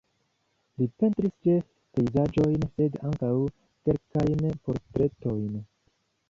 [0.81, 3.31] Li pentris ĉefe pejzaĝojn sed ankaŭ
[3.89, 5.63] kelkajn portretojn.